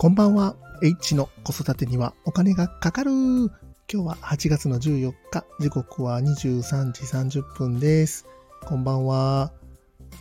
[0.00, 0.54] こんばんは。
[0.80, 3.10] H の子育てにはお金がかかる。
[3.10, 3.50] 今
[3.88, 7.02] 日は8月の14日、時刻は23時
[7.40, 8.24] 30分です。
[8.64, 9.50] こんばんは。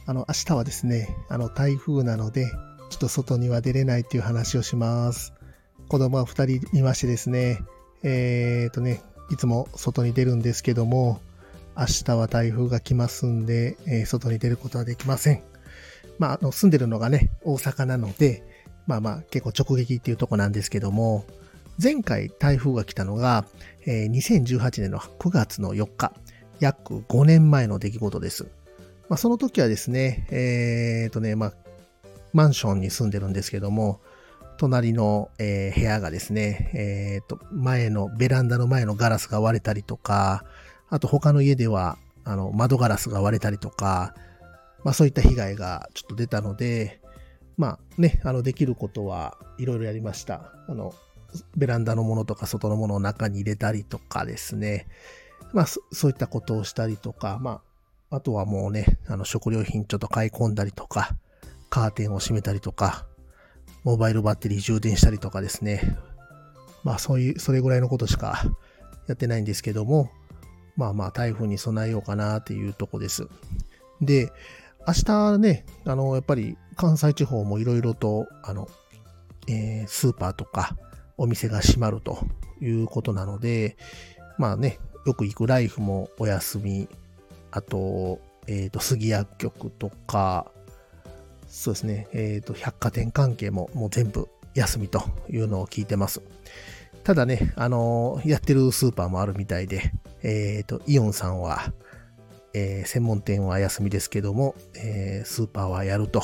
[0.07, 2.47] あの、明日はですね、あの、台風なので、
[2.89, 5.33] ちょっと外には出れないっていう話をします。
[5.89, 7.59] 子供は2人いましてですね、
[8.01, 11.21] えーとね、いつも外に出るんですけども、
[11.77, 15.43] 明日は台風が来ますんで、えー、外に出ることはできません。
[16.17, 18.56] まあ、あの、住んでるのがね、大阪なので、
[18.87, 21.25] まあまあ結構直撃っていうとこなんですけども、
[21.81, 23.45] 前回台風が来たのが、
[23.85, 26.13] えー、2018年の9月の4日、
[26.59, 28.47] 約5年前の出来事です。
[29.09, 31.53] まあその時はですね、えー、とね、まあ、
[32.33, 34.01] マンションに住んでるんですけども、
[34.57, 40.43] 隣の、えー、部屋がですね、えー、と、前の、ベランダの前のガラスが割れたりとか、
[40.89, 44.15] あと他の家では、あの、窓ガラスが割れたりとか、
[44.83, 47.01] まあそういった被害がちょっと出たので、
[47.57, 50.53] まあね、あの、できることはいろいろやりました。
[50.67, 50.93] あの、
[51.55, 54.87] ベランダのものとか外のものを中に入れたりとかですね。
[55.53, 57.61] まあ、そういったことをしたりとか、ま
[58.09, 61.15] あ、あとはもうね、あの、食料品ちょっと買い込んだりとか、
[61.69, 63.05] カーテンを閉めたりとか、
[63.83, 65.97] モバイルバッテリー充電したりとかですね。
[66.83, 68.43] まあ、そういう、それぐらいのことしか
[69.07, 70.11] やってないんですけども、
[70.75, 73.27] まあまあ、台風に備えようかなっていうとこです。
[73.99, 74.31] で、
[74.87, 78.69] 明日ね、あの、やっぱり関西地方もいろいろと、あの、
[79.49, 80.77] えー、スーパーとか
[81.17, 82.19] お店が閉まると
[82.61, 83.75] いうことなので、
[84.37, 86.87] まあね、よく行くライフもお休み、
[87.51, 90.51] あと、えっ、ー、と、杉薬局とか、
[91.49, 96.21] そうですね、えっ、ー、と、百貨店関係ももう全部休みというのを聞いてます。
[97.03, 99.91] ただね、あのやってるスーパーもあるみたいで、
[100.23, 101.73] えっ、と、イオンさんは、
[102.57, 106.23] えー、専門店は休みですけども、えー、スーパーはやると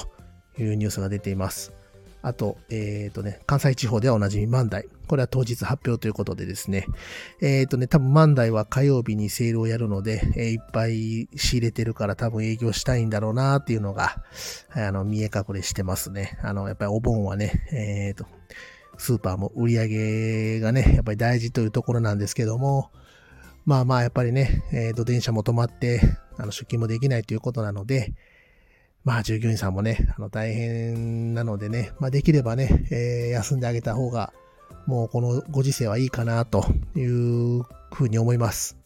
[0.57, 1.73] いうニュースが出ています。
[2.23, 4.85] あと、えっ、ー、とね、関西地方ではおなじみ万代。
[5.07, 6.87] これは当日発表ということでですね。
[7.41, 14.23] えっ、ー、とね、多分万代は火曜日にセールをやるので、えー、いっぱい仕入れてるから多分営業したいんだろうなっていうのが、
[14.71, 16.39] あの、見え隠れしてますね。
[16.41, 18.25] あの、やっぱりお盆はね、えっ、と、
[18.97, 22.91] スーパーも売り上げがね、やっぱり大事というところなんですけども、
[23.65, 26.01] まあまあ、やっぱりね、えっ、と、電車も止まって、
[26.37, 28.13] あの、出勤もできないということなので、
[29.03, 34.33] まあ、従業員さんもね、あの、大変なのでね、まあ、できればね、えー、休んであげた方が、
[34.85, 36.65] もうこのご時世はいいかな、と
[36.95, 37.63] いう
[37.93, 38.77] ふうに思います。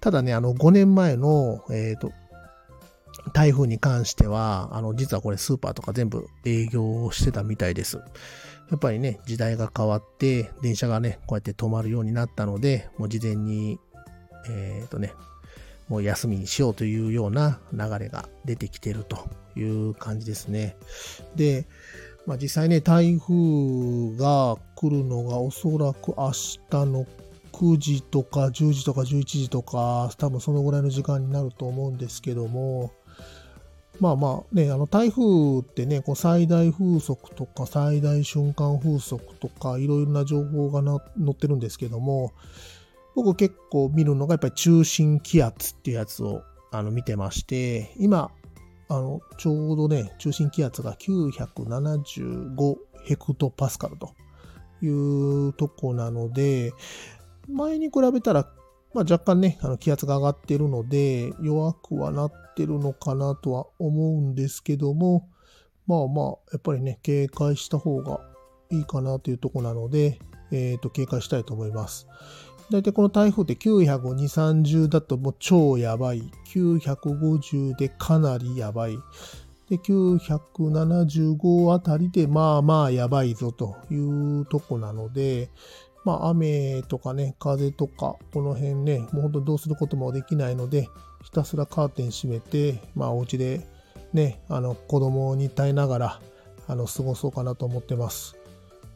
[0.00, 2.12] ただね、あの、5年前の、えっ、ー、と、
[3.32, 7.98] 台風に関しては、あの、実はこれスーパーとか全部営業してたみたいです。
[8.70, 13.78] やっぱりね、時代が変わって、電車がね、こうやって止まるようになったので、もう事前に、
[14.48, 15.12] えっ、ー、とね、
[15.88, 20.76] もう休みにしようというような流れが出てきてるという感じですね。
[21.36, 21.66] で、
[22.26, 27.06] まあ、実際ね、台風が来るのがおそらく明日の
[27.52, 32.92] 9時とか10時とか11時とか、多分そのぐらいの時間になると思うんですけども、
[34.00, 40.98] まあまあね、あの台風ってね、こう最大風速とか最大瞬間風速とかいろいろな情報が載
[41.30, 42.32] ってるんですけども、
[43.14, 46.42] 僕結構見るのがやっぱり中心気圧っていうやつを
[46.72, 48.30] あの見てまして、今、
[48.88, 54.14] あの、ちょうどね、中心気圧が975ヘクトパスカルと
[54.82, 56.72] いうとこなので、
[57.48, 58.48] 前に比べたら、
[58.92, 65.28] まあ、若干ね、あの気圧が上がってるので、弱くはなってるのかなとは思うんですけども、
[65.86, 68.20] まあまあ、やっぱりね、警戒した方が
[68.70, 70.18] いいかなというとこなので、
[70.50, 72.06] えっ、ー、と、警戒したいと思います。
[72.70, 74.14] 大体この台風って920、
[74.86, 76.22] 30だともう超やばい。
[76.52, 78.98] 950でかなりやばい。
[79.68, 85.50] で、975あたりでまあまあやばいぞというとこなので、
[86.04, 90.88] まあ雨とかね、風とか、この辺ね、もう本当どうすることもできないので、
[91.22, 93.66] ひたすらカーテン閉めて、まあお家で
[94.12, 96.20] ね、あの子供に耐えながら、
[96.66, 98.36] あの過ごそうかなと思ってます。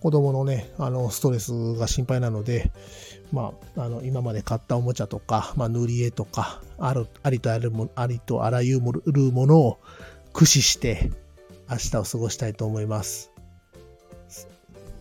[0.00, 2.70] 子供のね、あの、ストレスが心配なので、
[3.32, 9.78] まあ、あの、今まで買ったおもちゃとか、まあ、塗り絵とか、ある、ありとあるも、ありとあらゆるものを
[10.32, 11.10] 駆使して、
[11.70, 13.30] 明日を過ごしたいと思います。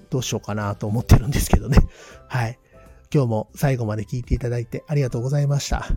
[0.09, 1.77] どうしようかなと思ってるんですけどね。
[2.27, 2.59] はい。
[3.13, 5.87] 今日も最後まで聞いていただいてありがとうございました。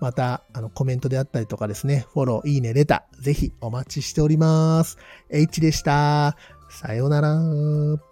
[0.00, 4.96] また、あの、コメントであったりとかですね、フォロー、いいね、レター、ぜひお待ちしております。
[5.28, 6.36] H でした。
[6.70, 8.09] さようなら。